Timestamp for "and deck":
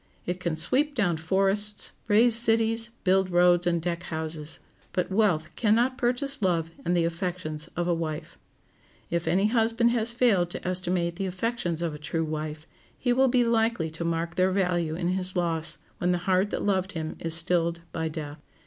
3.67-4.01